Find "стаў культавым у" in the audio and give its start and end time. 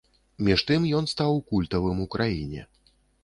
1.13-2.09